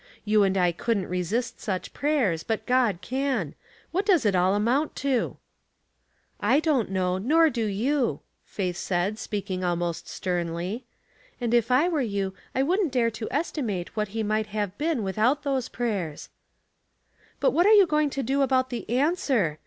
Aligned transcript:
You 0.25 0.41
and 0.41 0.57
I 0.57 0.71
couldn't 0.71 1.05
resist 1.09 1.61
such 1.61 1.93
prayers, 1.93 2.41
but 2.41 2.65
Qod 2.65 3.01
can. 3.01 3.53
What 3.91 4.03
does 4.03 4.25
it 4.25 4.35
all 4.35 4.55
amount 4.55 4.95
to?" 5.05 5.37
"I 6.55 6.59
don't 6.59 6.89
know, 6.89 7.19
nor 7.19 7.51
do 7.51 7.65
you," 7.67 8.21
Faith 8.43 8.77
said, 8.77 9.19
speaking 9.19 9.63
almost 9.63 10.07
sternly." 10.07 10.85
And 11.39 11.53
if 11.53 11.69
I 11.69 11.87
were 11.87 12.01
you 12.01 12.33
I 12.55 12.63
wouldn't 12.63 12.91
dare 12.91 13.11
to 13.11 13.27
estimate 13.31 13.95
what 13.95 14.07
he 14.07 14.23
might 14.23 14.47
have 14.47 14.75
been 14.79 15.03
without 15.03 15.43
those 15.43 15.69
prayers."" 15.69 16.29
But 17.39 17.51
what 17.51 17.67
are 17.67 17.73
you 17.73 17.85
going 17.85 18.09
to 18.09 18.23
do 18.23 18.41
about 18.41 18.71
the 18.71 18.89
answer? 18.89 19.59